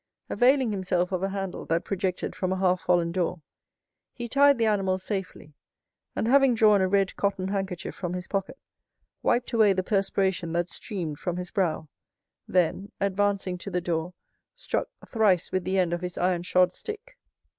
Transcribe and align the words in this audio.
Availing 0.31 0.71
himself 0.71 1.11
of 1.11 1.21
a 1.21 1.29
handle 1.29 1.63
that 1.67 1.83
projected 1.85 2.35
from 2.35 2.51
a 2.51 2.57
half 2.57 2.81
fallen 2.81 3.11
door, 3.11 3.43
he 4.15 4.27
tied 4.27 4.57
the 4.57 4.65
animal 4.65 4.97
safely 4.97 5.53
and 6.15 6.27
having 6.27 6.55
drawn 6.55 6.81
a 6.81 6.87
red 6.87 7.15
cotton 7.15 7.49
handkerchief, 7.49 7.93
from 7.93 8.13
his 8.15 8.27
pocket, 8.27 8.57
wiped 9.21 9.53
away 9.53 9.73
the 9.73 9.83
perspiration 9.83 10.53
that 10.53 10.71
streamed 10.71 11.19
from 11.19 11.37
his 11.37 11.51
brow, 11.51 11.87
then, 12.47 12.91
advancing 12.99 13.59
to 13.59 13.69
the 13.69 13.79
door, 13.79 14.15
struck 14.55 14.87
thrice 15.07 15.51
with 15.51 15.65
the 15.65 15.77
end 15.77 15.93
of 15.93 16.01
his 16.01 16.17
iron 16.17 16.41
shod 16.41 16.73
stick. 16.73 17.19